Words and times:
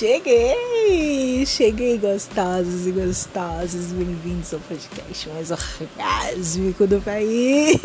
Cheguei! 0.00 1.44
Cheguei, 1.44 1.98
gostosos 1.98 2.86
e 2.86 2.90
gostosas. 2.90 3.92
Bem-vindos 3.92 4.54
ao 4.54 4.60
podcast 4.60 5.28
mais 5.28 5.50
orgásmico 5.50 6.86
do 6.86 7.02
país. 7.02 7.78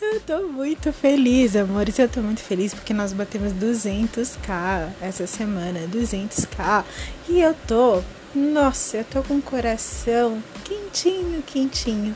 Eu 0.00 0.20
tô 0.20 0.46
muito 0.46 0.92
feliz, 0.92 1.56
amores. 1.56 1.98
Eu 1.98 2.08
tô 2.08 2.20
muito 2.20 2.40
feliz 2.40 2.72
porque 2.72 2.94
nós 2.94 3.12
batemos 3.12 3.52
200k 3.52 4.92
essa 5.02 5.26
semana. 5.26 5.80
200k. 5.92 6.84
E 7.28 7.40
eu 7.40 7.52
tô, 7.66 8.00
nossa, 8.32 8.98
eu 8.98 9.04
tô 9.04 9.20
com 9.24 9.38
o 9.38 9.42
coração 9.42 10.40
quentinho, 10.62 11.42
quentinho. 11.42 12.14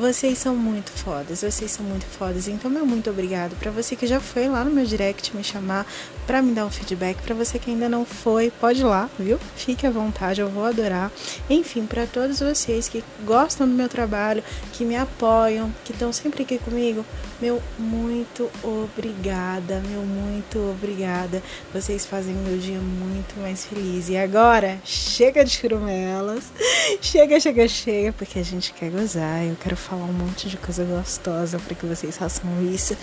Vocês 0.00 0.38
são 0.38 0.56
muito 0.56 0.90
fodas, 0.92 1.42
vocês 1.42 1.70
são 1.70 1.84
muito 1.84 2.06
fodas. 2.06 2.48
Então, 2.48 2.70
meu 2.70 2.86
muito 2.86 3.10
obrigado 3.10 3.54
para 3.56 3.70
você 3.70 3.94
que 3.94 4.06
já 4.06 4.18
foi 4.18 4.48
lá 4.48 4.64
no 4.64 4.70
meu 4.70 4.86
direct 4.86 5.36
me 5.36 5.44
chamar 5.44 5.86
para 6.26 6.40
me 6.40 6.54
dar 6.54 6.64
um 6.64 6.70
feedback. 6.70 7.20
Para 7.20 7.34
você 7.34 7.58
que 7.58 7.70
ainda 7.70 7.86
não 7.86 8.06
foi, 8.06 8.50
pode 8.50 8.80
ir 8.80 8.84
lá, 8.84 9.10
viu? 9.18 9.38
Fique 9.56 9.86
à 9.86 9.90
vontade, 9.90 10.40
eu 10.40 10.48
vou 10.48 10.64
adorar. 10.64 11.12
Enfim, 11.50 11.84
para 11.84 12.06
todos 12.06 12.40
vocês 12.40 12.88
que 12.88 13.04
gostam 13.26 13.68
do 13.68 13.74
meu 13.74 13.90
trabalho, 13.90 14.42
que 14.72 14.86
me 14.86 14.96
apoiam, 14.96 15.70
que 15.84 15.92
estão 15.92 16.10
sempre 16.14 16.44
aqui 16.44 16.56
comigo, 16.56 17.04
meu 17.38 17.62
muito 17.78 18.50
obrigada, 18.62 19.82
meu 19.86 20.00
muito 20.00 20.58
obrigada. 20.70 21.42
Vocês 21.74 22.06
fazem 22.06 22.32
meu 22.32 22.56
dia 22.56 22.78
muito 22.78 23.38
mais 23.38 23.66
feliz. 23.66 24.08
E 24.08 24.16
agora, 24.16 24.78
chega 24.82 25.44
de 25.44 25.50
churumelas. 25.50 26.44
Chega, 27.00 27.38
chega, 27.38 27.68
chega, 27.68 28.12
porque 28.12 28.38
a 28.38 28.42
gente 28.42 28.72
quer 28.72 28.90
gozar. 28.90 29.44
Eu 29.44 29.56
quero 29.60 29.76
falar 29.76 29.89
um 29.96 30.12
monte 30.12 30.48
de 30.48 30.56
coisa 30.56 30.84
gostosa 30.84 31.58
para 31.58 31.74
que 31.74 31.86
vocês 31.86 32.16
façam 32.16 32.50
isso 32.62 32.96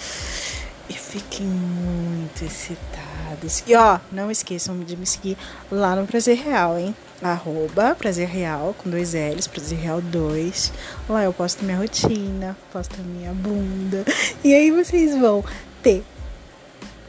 e 0.89 0.93
fiquem 0.93 1.45
muito 1.45 2.43
excitados. 2.43 3.63
E 3.67 3.75
ó, 3.75 3.99
não 4.11 4.31
esqueçam 4.31 4.80
de 4.80 4.95
me 4.95 5.05
seguir 5.05 5.38
lá 5.71 5.95
no 5.95 6.08
Prazer 6.08 6.38
Real, 6.38 6.77
hein? 6.77 6.95
Arroba 7.21 7.95
Prazer 7.95 8.27
Real 8.27 8.75
com 8.77 8.89
dois 8.89 9.13
L's, 9.13 9.47
Prazer 9.47 9.80
Real 9.80 10.02
2. 10.02 10.71
Lá 11.09 11.23
eu 11.23 11.33
posto 11.33 11.65
minha 11.65 11.77
rotina, 11.77 12.55
posto 12.71 12.99
minha 13.02 13.33
bunda. 13.33 14.05
E 14.43 14.53
aí 14.53 14.71
vocês 14.71 15.17
vão 15.17 15.43
ter 15.81 16.03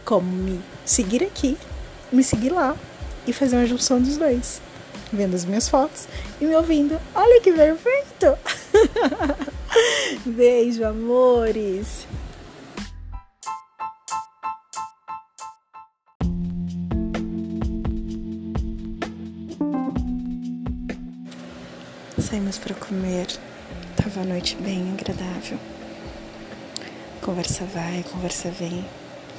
como 0.04 0.30
me 0.30 0.60
seguir 0.86 1.22
aqui, 1.22 1.58
me 2.10 2.24
seguir 2.24 2.50
lá 2.50 2.74
e 3.26 3.32
fazer 3.32 3.56
uma 3.56 3.66
junção 3.66 4.00
dos 4.00 4.16
dois. 4.16 4.60
Vendo 5.12 5.34
as 5.34 5.44
minhas 5.44 5.68
fotos 5.68 6.08
e 6.40 6.44
me 6.44 6.56
ouvindo. 6.56 6.98
Olha 7.14 7.40
que 7.40 7.52
perfeito! 7.52 8.38
Beijo, 10.28 10.84
amores! 10.84 12.06
Saímos 22.18 22.58
para 22.58 22.74
comer. 22.74 23.26
Tava 23.96 24.20
a 24.20 24.24
noite 24.24 24.54
bem 24.56 24.92
agradável. 24.92 25.58
Conversa 27.22 27.64
vai, 27.64 28.04
conversa 28.12 28.50
vem. 28.50 28.84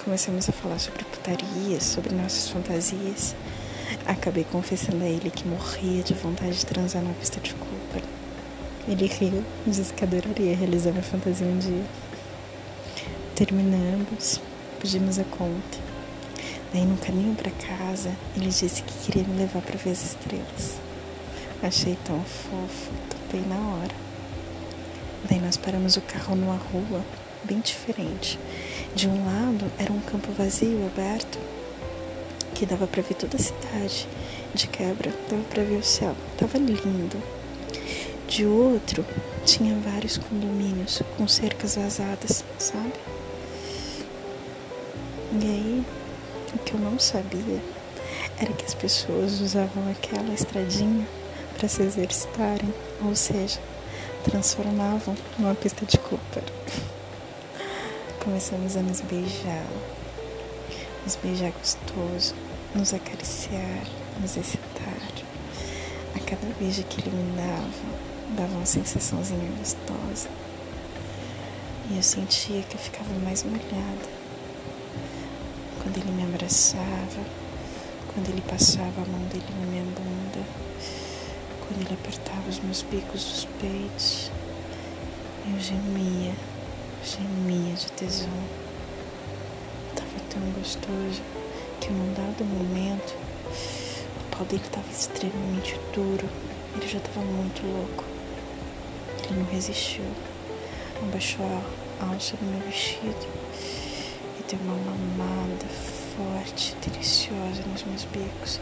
Começamos 0.03 0.50
a 0.50 0.51
falar 0.51 0.79
sobre 0.79 1.03
putaria, 1.03 1.79
sobre 1.79 2.16
nossas 2.16 2.50
fantasias. 2.50 3.35
Acabei 4.07 4.44
confessando 4.44 5.03
a 5.03 5.07
ele 5.07 5.29
que 5.29 5.47
morria 5.47 6.01
de 6.01 6.16
vontade 6.16 6.57
de 6.57 6.66
transar 6.66 7.03
na 7.03 7.13
pista 7.13 7.39
de 7.39 7.53
Cooper. 7.53 8.19
Ele 8.88 9.06
riu, 9.06 9.44
disse 9.67 9.94
que 9.94 10.03
adoraria 10.03 10.56
realizar 10.56 10.91
minha 10.91 11.03
fantasia 11.03 11.45
um 11.45 11.57
dia. 11.57 11.84
Terminamos, 13.35 14.41
pedimos 14.79 15.19
a 15.19 15.23
conta. 15.23 15.78
Daí, 16.73 16.85
no 16.85 16.97
caminho 16.97 17.35
para 17.35 17.51
casa, 17.51 18.12
ele 18.35 18.50
disse 18.50 18.84
que 18.84 18.94
queria 19.06 19.28
me 19.28 19.39
levar 19.39 19.62
para 19.62 19.78
ver 19.78 19.91
as 19.91 20.03
estrelas. 20.03 20.79
Achei 21.62 21.97
tão 22.06 22.22
fofo, 22.23 22.91
topei 23.09 23.41
na 23.41 23.56
hora. 23.56 23.95
Daí 25.29 25.39
nós 25.39 25.57
paramos 25.57 25.97
o 25.97 26.01
carro 26.01 26.35
numa 26.35 26.56
rua 26.56 27.03
bem 27.44 27.59
diferente. 27.59 28.39
De 28.95 29.07
um 29.07 29.25
lado 29.25 29.72
era 29.78 29.91
um 29.91 30.00
campo 30.00 30.31
vazio, 30.31 30.85
aberto, 30.85 31.39
que 32.56 32.66
dava 32.66 32.88
para 32.88 33.01
ver 33.01 33.16
toda 33.16 33.35
a 33.35 33.39
cidade. 33.39 34.07
De 34.53 34.68
quebra, 34.68 35.13
dava 35.29 35.44
para 35.44 35.63
ver 35.63 35.78
o 35.78 35.84
céu. 35.84 36.16
Tava 36.38 36.57
lindo. 36.57 37.38
De 38.29 38.45
outro, 38.45 39.03
tinha 39.44 39.75
vários 39.79 40.19
condomínios 40.19 41.01
com 41.17 41.28
cercas 41.28 41.75
vazadas, 41.75 42.45
sabe? 42.59 42.94
E 45.41 45.45
aí, 45.45 45.85
o 46.53 46.59
que 46.59 46.75
eu 46.75 46.79
não 46.79 47.00
sabia 47.00 47.59
era 48.39 48.53
que 48.53 48.66
as 48.66 48.75
pessoas 48.75 49.41
usavam 49.41 49.89
aquela 49.89 50.31
estradinha 50.31 51.07
para 51.57 51.68
se 51.68 51.81
exercitarem, 51.81 52.72
ou 53.03 53.16
seja, 53.16 53.59
transformavam 54.23 55.18
numa 55.39 55.56
pista 55.56 55.84
de 55.88 55.97
Cooper. 55.97 56.44
Começamos 58.23 58.78
a 58.78 58.81
nos 58.84 59.01
beijar, 59.01 59.66
nos 61.03 61.16
beijar 61.16 61.51
gostoso, 61.51 62.35
nos 62.75 62.94
acariciar, 62.94 63.88
nos 64.22 64.38
excitar. 64.38 65.01
A 66.16 66.19
cada 66.19 66.47
beijo 66.59 66.84
que 66.84 67.09
me 67.09 67.23
dava, 68.35 68.53
uma 68.56 68.66
sensaçãozinha 68.66 69.51
gostosa. 69.57 70.29
E 71.91 71.97
eu 71.97 72.03
sentia 72.03 72.62
que 72.63 72.75
eu 72.75 72.79
ficava 72.79 73.12
mais 73.23 73.44
molhada. 73.44 74.09
Quando 75.81 75.97
ele 75.97 76.12
me 76.12 76.23
abraçava, 76.23 77.23
quando 78.13 78.29
ele 78.29 78.41
passava 78.41 79.01
a 79.01 79.06
mão 79.06 79.22
dele 79.29 79.45
na 79.59 79.66
minha 79.66 79.84
bunda, 79.84 80.45
quando 81.62 81.81
ele 81.81 81.94
apertava 81.94 82.50
os 82.50 82.59
meus 82.59 82.81
bicos 82.84 83.23
dos 83.23 83.45
peitos, 83.59 84.31
eu 85.51 85.59
gemia, 85.59 86.34
gemia 87.03 87.73
de 87.73 87.91
tesão. 87.94 88.29
Tava 89.95 90.19
tão 90.29 90.41
gostoso 90.51 91.22
que 91.79 91.89
num 91.89 92.13
dado 92.13 92.45
momento 92.45 93.16
o 94.18 94.35
pau 94.35 94.45
dele 94.45 94.63
estava 94.63 94.89
extremamente 94.91 95.79
duro. 95.94 96.29
Ele 96.75 96.88
já 96.88 97.00
estava 97.00 97.22
muito 97.22 97.66
louco. 97.66 98.19
Ele 99.29 99.40
não 99.40 99.45
resistiu. 99.45 100.06
Abaixou 101.03 101.45
a 102.01 102.06
alça 102.06 102.35
do 102.38 102.45
meu 102.45 102.59
vestido 102.62 103.28
e 104.40 104.44
deu 104.50 104.59
uma 104.62 104.75
mamada 104.75 105.66
forte, 106.17 106.75
deliciosa 106.81 107.62
nos 107.72 107.84
meus 107.84 108.03
bicos, 108.06 108.59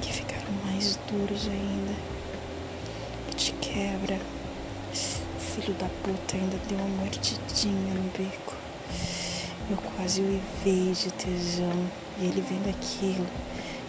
que 0.00 0.12
ficaram 0.12 0.52
mais 0.64 0.98
duros 1.10 1.48
ainda 1.48 1.94
te 3.36 3.52
quebra. 3.54 4.20
Filho 5.38 5.74
da 5.74 5.88
puta 6.02 6.36
ainda 6.36 6.58
deu 6.68 6.78
uma 6.78 6.88
mordidinha 7.02 7.94
no 7.94 8.10
bico. 8.16 8.54
Eu 9.70 9.76
quase 9.96 10.20
uivei 10.20 10.92
de 10.92 11.10
tesão 11.12 11.86
e 12.20 12.26
ele 12.26 12.40
vendo 12.42 12.68
aquilo, 12.68 13.26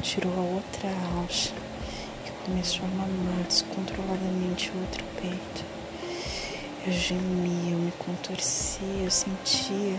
tirou 0.01 0.33
a 0.33 0.55
outra 0.55 0.89
alça 1.17 1.51
e 2.25 2.45
começou 2.45 2.85
a 2.85 2.89
mamar 2.89 3.43
descontroladamente 3.47 4.71
o 4.71 4.79
outro 4.79 5.03
peito. 5.21 5.82
Eu 6.85 6.91
gemia, 6.91 7.71
eu 7.71 7.77
me 7.77 7.93
contorcia, 7.93 9.03
eu 9.05 9.09
sentia 9.09 9.97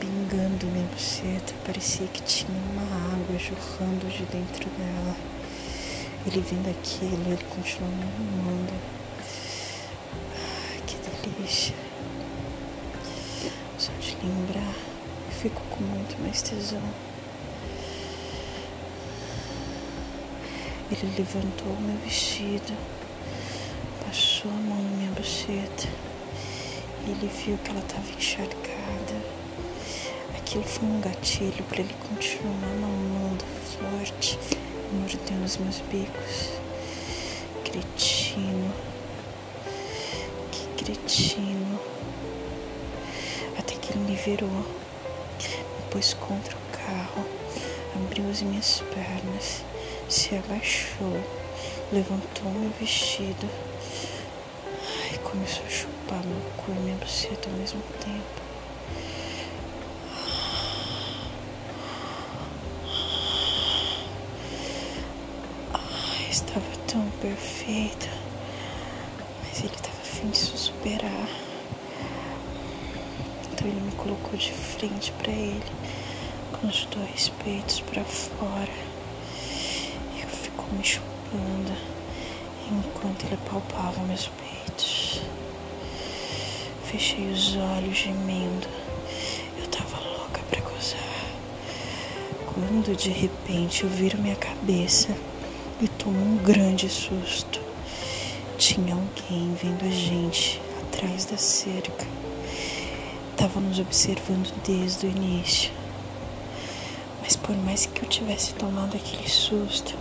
pingando 0.00 0.66
minha 0.66 0.84
buceta, 0.86 1.54
parecia 1.64 2.08
que 2.08 2.20
tinha 2.22 2.58
uma 2.72 2.82
água 2.82 3.38
jorrando 3.38 4.08
de 4.08 4.24
dentro 4.24 4.68
dela. 4.70 5.14
Ele 6.26 6.40
vendo 6.40 6.68
aquilo, 6.68 7.32
ele 7.32 7.44
continua 7.44 7.88
me 7.88 8.02
amando. 8.02 8.72
que 10.88 10.96
delícia. 11.28 11.76
Só 13.78 13.92
de 14.00 14.16
lembrar, 14.26 14.74
eu 14.74 15.32
fico 15.40 15.62
com 15.70 15.84
muito 15.84 16.20
mais 16.20 16.42
tesão. 16.42 16.82
Ele 20.90 21.14
levantou 21.16 21.80
meu 21.80 21.96
vestido, 21.98 22.76
passou 24.04 24.50
a 24.50 24.54
mão 24.54 24.89
buceta. 25.20 25.86
Ele 27.06 27.30
viu 27.44 27.58
que 27.58 27.70
ela 27.70 27.80
estava 27.80 28.10
encharcada. 28.10 29.16
Aquilo 30.36 30.64
foi 30.64 30.88
um 30.88 31.00
gatilho 31.00 31.62
para 31.64 31.80
ele 31.80 31.94
continuar 32.08 32.74
mamando 32.80 33.44
forte 33.44 34.38
mordendo 34.92 35.44
os 35.44 35.58
meus 35.58 35.80
bicos. 35.80 36.52
Cretino. 37.64 38.72
Que 40.50 40.84
cretino. 40.84 41.78
Até 43.58 43.74
que 43.74 43.92
ele 43.92 44.00
me 44.00 44.16
virou, 44.16 44.48
me 44.48 45.90
pôs 45.90 46.14
contra 46.14 46.56
o 46.56 46.60
carro, 46.72 47.26
abriu 47.94 48.28
as 48.30 48.40
minhas 48.40 48.82
pernas, 48.94 49.62
se 50.08 50.34
abaixou, 50.34 51.20
levantou 51.92 52.50
meu 52.52 52.70
vestido 52.80 53.69
começou 55.30 55.64
a 55.64 55.68
chupar 55.68 56.24
meu 56.24 56.40
cu 56.56 56.72
e 56.72 56.74
minha 56.80 56.96
buceta 56.96 57.48
ao 57.48 57.56
mesmo 57.56 57.80
tempo. 58.00 58.42
Ai, 65.72 66.28
estava 66.28 66.66
tão 66.88 67.08
perfeita, 67.20 68.08
mas 69.40 69.60
ele 69.60 69.72
estava 69.72 70.00
afim 70.00 70.30
de 70.30 70.36
se 70.36 70.58
superar. 70.58 71.28
Então 73.52 73.68
ele 73.68 73.80
me 73.82 73.92
colocou 73.92 74.36
de 74.36 74.50
frente 74.50 75.12
para 75.12 75.30
ele, 75.30 75.70
com 76.52 76.66
os 76.66 76.86
dois 76.86 77.28
peitos 77.44 77.78
para 77.82 78.02
fora. 78.02 78.72
E 80.16 80.26
ficou 80.26 80.66
me 80.72 80.82
chupando 80.82 81.72
enquanto 82.68 83.26
ele 83.26 83.38
palpava 83.48 84.00
meus 84.02 84.26
peitos. 84.26 84.49
Fechei 86.84 87.30
os 87.30 87.56
olhos 87.56 87.96
gemendo. 87.96 88.68
Eu 89.58 89.66
tava 89.68 89.98
louca 90.00 90.40
para 90.50 90.60
gozar. 90.60 91.30
Quando 92.46 92.96
de 92.96 93.10
repente 93.10 93.84
eu 93.84 93.90
viro 93.90 94.18
minha 94.18 94.36
cabeça 94.36 95.16
e 95.80 95.88
tomo 95.88 96.18
um 96.18 96.36
grande 96.38 96.88
susto. 96.88 97.60
Tinha 98.58 98.94
alguém 98.94 99.54
vendo 99.54 99.84
a 99.86 99.90
gente 99.90 100.60
atrás 100.82 101.24
da 101.24 101.36
cerca 101.36 102.06
estava 103.40 103.58
nos 103.58 103.78
observando 103.78 104.52
desde 104.66 105.06
o 105.06 105.10
início. 105.10 105.70
Mas 107.22 107.36
por 107.36 107.56
mais 107.56 107.86
que 107.86 108.02
eu 108.02 108.08
tivesse 108.08 108.52
tomado 108.52 108.94
aquele 108.94 109.26
susto, 109.30 109.96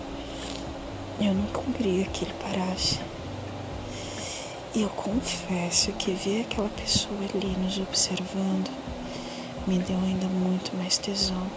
eu 1.21 1.33
não 1.33 1.45
queria 1.73 2.03
que 2.05 2.25
ele 2.25 2.33
parasse. 2.33 2.99
E 4.75 4.83
eu 4.83 4.89
confesso 4.89 5.91
que 5.93 6.11
ver 6.11 6.41
aquela 6.41 6.69
pessoa 6.69 7.17
ali 7.33 7.57
nos 7.57 7.79
observando 7.79 8.69
me 9.65 9.79
deu 9.79 9.97
ainda 9.97 10.27
muito 10.27 10.75
mais 10.77 10.97
tesão. 10.99 11.47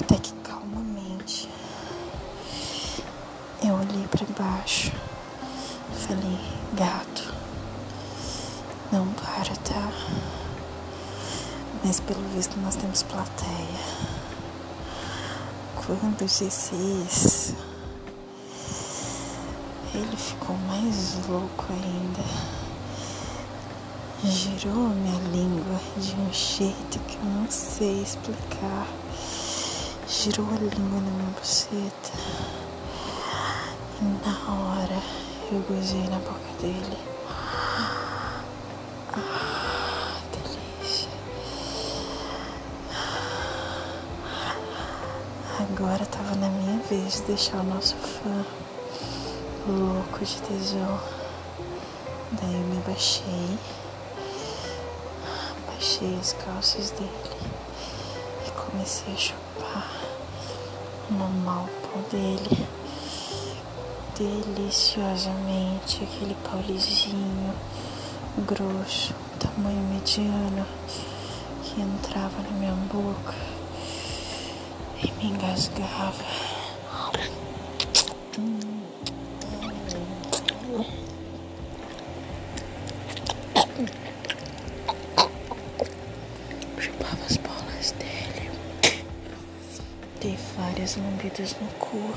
Até 0.00 0.16
que 0.18 0.32
calmamente 0.44 1.48
eu 3.64 3.74
olhei 3.74 4.06
para 4.06 4.24
baixo, 4.38 4.92
falei, 6.06 6.38
gato. 6.74 7.34
Não 8.92 9.08
para, 9.14 9.56
tá? 9.64 9.92
Mas 11.84 11.98
pelo 11.98 12.22
visto 12.28 12.56
nós 12.60 12.76
temos 12.76 13.02
plateia. 13.02 14.06
Quando 15.74 16.24
disse 16.24 16.74
isso, 16.74 17.56
ele 19.98 20.16
ficou 20.16 20.56
mais 20.68 21.26
louco 21.26 21.64
ainda. 21.70 22.22
Girou 24.24 24.88
minha 24.90 25.18
língua 25.30 25.80
de 25.96 26.14
um 26.16 26.32
jeito 26.32 26.98
que 27.00 27.16
eu 27.16 27.24
não 27.24 27.50
sei 27.50 28.02
explicar. 28.02 28.86
Girou 30.06 30.46
a 30.48 30.58
língua 30.58 31.00
na 31.00 31.10
minha 31.10 31.30
buceta. 31.30 32.12
E 34.00 34.04
na 34.26 34.52
hora 34.52 35.02
eu 35.50 35.60
gozei 35.60 36.06
na 36.08 36.18
boca 36.18 36.52
dele. 36.60 36.98
Ah, 39.14 40.20
delícia. 40.32 41.08
Agora 45.58 46.04
tava 46.04 46.34
na 46.36 46.48
minha 46.50 46.78
vez 46.82 47.14
de 47.16 47.22
deixar 47.22 47.60
o 47.60 47.64
nosso 47.64 47.96
fã 47.96 48.44
louco 49.68 50.24
de 50.24 50.42
tesão. 50.42 51.00
Daí 52.32 52.54
eu 52.54 52.60
me 52.60 52.78
abaixei, 52.78 53.58
baixei 55.66 56.16
as 56.20 56.32
calças 56.34 56.90
dele 56.92 57.10
e 58.46 58.50
comecei 58.50 59.12
a 59.12 59.16
chupar 59.16 59.90
no 61.10 61.28
mal 61.44 61.68
pau 61.82 62.02
dele. 62.10 62.66
Deliciosamente 64.16 66.04
aquele 66.04 66.34
paulizinho 66.48 67.54
grosso, 68.38 69.14
tamanho 69.38 69.82
mediano, 69.92 70.66
que 71.62 71.80
entrava 71.80 72.42
na 72.42 72.50
minha 72.50 72.72
boca 72.72 73.34
e 75.02 75.10
me 75.12 75.26
engasgava. 75.32 76.24
Chupava 77.92 78.75
no 91.26 91.68
cu. 91.80 92.14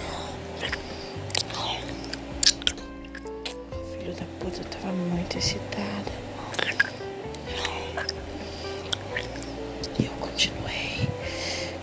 Filho 3.91 4.13
da 4.13 4.25
puta 4.39 4.63
tava 4.65 4.93
muito 4.93 5.35
excitado. 5.35 6.11
E 9.97 10.05
eu 10.05 10.11
continuei. 10.19 11.09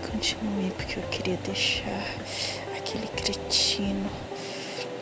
Continuei 0.09 0.71
porque 0.77 1.01
eu 1.01 1.03
queria 1.09 1.37
deixar 1.39 2.05
aquele 2.77 3.09
cretino 3.09 4.09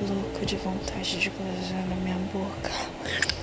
louco 0.00 0.47
de 0.47 0.56
vontade 0.56 1.20
de 1.20 1.29
gozar 1.29 1.87
na 1.88 1.94
minha 1.97 2.19
boca. 2.32 3.33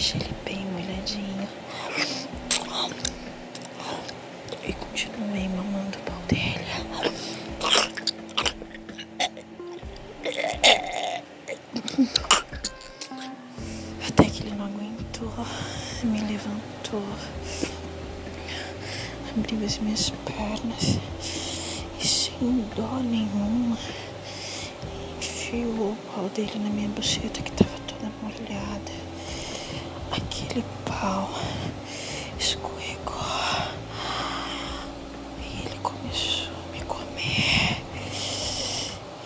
Ai, 0.00 0.02
deixei 0.02 0.20
ele 0.22 0.34
bem 0.46 0.64
molhadinho. 0.72 1.48
E 4.66 4.72
continuei 4.72 5.46
mamando 5.48 5.98
o 5.98 6.02
pau 6.02 6.16
dele. 6.26 6.64
Até 14.08 14.24
que 14.24 14.42
ele 14.42 14.54
não 14.54 14.64
aguentou, 14.64 15.30
me 16.04 16.20
levantou, 16.20 17.04
abriu 19.36 19.66
as 19.66 19.76
minhas 19.80 20.10
pernas 20.24 20.98
e 22.00 22.06
sem 22.06 22.64
dó 22.74 23.00
nenhuma 23.02 23.76
enfiou 25.18 25.92
o 25.92 25.96
pau 26.14 26.26
dele 26.30 26.58
na 26.58 26.70
minha 26.70 26.88
buceta 26.88 27.42
que 27.42 27.52
tava 27.52 27.78
toda 27.86 28.10
molhada. 28.22 28.99
Aquele 30.12 30.64
pau 30.84 31.30
escorregou 32.38 33.14
e 35.38 35.66
ele 35.66 35.78
começou 35.82 36.52
a 36.68 36.72
me 36.72 36.80
comer. 36.84 37.80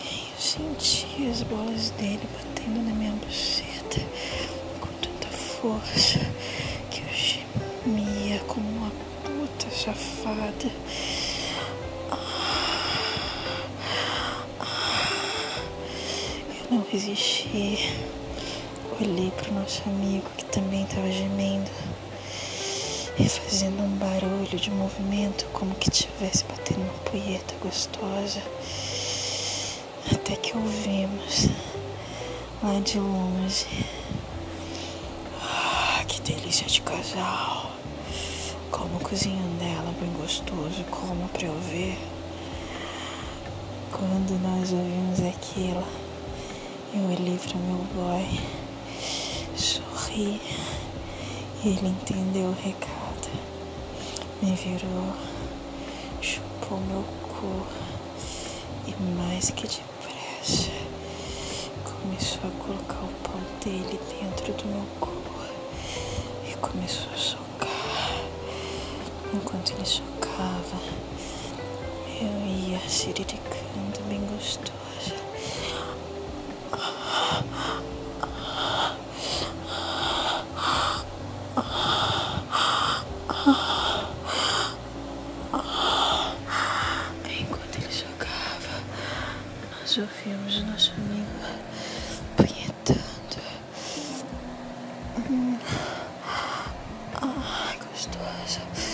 E 0.02 0.30
eu 0.30 0.38
senti 0.38 1.28
as 1.30 1.42
bolas 1.42 1.90
dele 1.90 2.28
batendo 2.34 2.82
na 2.82 2.92
minha 2.94 3.12
buceta 3.12 4.00
com 4.80 4.88
tanta 5.00 5.28
força 5.28 6.20
que 6.90 7.00
eu 7.00 7.12
gemia 7.14 8.38
como 8.46 8.68
uma 8.68 8.90
puta 9.24 9.70
safada. 9.70 10.70
Eu 16.70 16.76
não 16.78 16.84
resisti. 16.90 17.78
Olhei 19.00 19.32
pro 19.32 19.52
nosso 19.52 19.82
amigo 19.88 20.30
que 20.36 20.44
também 20.44 20.84
estava 20.84 21.10
gemendo 21.10 21.68
e 23.18 23.28
fazendo 23.28 23.82
um 23.82 23.96
barulho 23.96 24.56
de 24.56 24.70
movimento 24.70 25.44
como 25.52 25.74
que 25.74 25.90
tivesse 25.90 26.44
batendo 26.44 26.82
uma 26.82 26.92
punheta 27.10 27.56
gostosa. 27.60 28.40
Até 30.12 30.36
que 30.36 30.56
ouvimos 30.56 31.48
lá 32.62 32.78
de 32.78 33.00
longe. 33.00 33.66
Ah, 35.42 36.04
que 36.06 36.20
delícia 36.20 36.68
de 36.68 36.80
casal. 36.82 37.72
Como 38.70 38.96
o 38.96 39.00
cozinhão 39.00 39.56
dela, 39.58 39.92
bem 40.00 40.12
gostoso, 40.12 40.84
como 40.92 41.28
pra 41.30 41.46
eu 41.46 41.60
ver. 41.62 41.98
Quando 43.90 44.40
nós 44.40 44.72
ouvimos 44.72 45.18
aquilo, 45.20 45.84
eu 46.94 47.02
olhei 47.06 47.38
para 47.38 47.58
meu 47.58 47.84
boy, 47.92 48.63
e 50.16 50.40
ele 51.64 51.88
entendeu 51.88 52.46
o 52.46 52.52
recado. 52.54 53.28
Me 54.40 54.54
virou, 54.54 55.12
chupou 56.20 56.78
meu 56.80 57.02
cu 57.22 57.66
e 58.86 58.94
mais 59.16 59.50
que 59.50 59.66
depressa. 59.66 60.70
Começou 61.84 62.40
a 62.48 62.64
colocar 62.64 63.02
o 63.04 63.08
pau 63.28 63.40
dele 63.64 63.98
dentro 64.20 64.52
do 64.52 64.66
meu 64.66 64.86
corpo 65.00 65.34
e 66.48 66.54
começou 66.56 67.12
a 67.12 67.16
socar. 67.16 67.70
Enquanto 69.32 69.72
ele 69.72 69.84
socava, 69.84 70.80
eu 72.20 72.70
ia 72.70 72.80
siriricando 72.88 74.00
bem 74.08 74.20
gostosa. 74.26 74.74
Enquanto 87.26 87.76
ele 87.78 87.90
jogava, 87.92 88.82
nós 89.80 89.98
ouvimos 89.98 90.62
nosso 90.64 90.92
amigo 90.92 91.26
punhetando. 92.36 93.42
Hum. 95.28 95.58
Ai, 97.22 98.93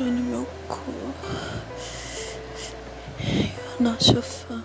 No 0.00 0.12
meu 0.12 0.46
corpo. 0.68 1.28
E 3.20 3.52
o 3.78 3.82
nosso 3.82 4.22
fã 4.22 4.62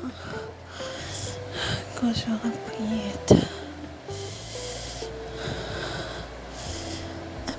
gozou 1.99 2.33
na 2.33 2.51
punheta. 2.69 3.49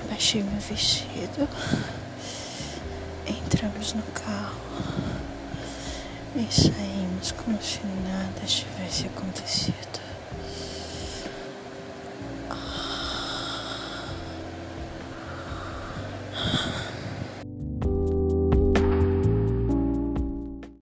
Abaixei 0.04 0.45
meu 0.45 0.61
vestido. 0.61 1.49
Entramos 3.26 3.93
no 3.95 4.02
carro 4.04 4.54
e 6.37 6.47
saímos 6.54 7.33
como 7.33 7.61
se 7.61 7.81
nada 8.07 8.47
tivesse 8.47 9.07
acontecido. 9.07 10.03